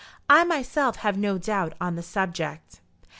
I 0.27 0.43
myself 0.45 0.95
have 0.95 1.15
no 1.15 1.37
doubt 1.37 1.73
on 1.79 1.95
the 1.95 2.01
subject." 2.01 2.81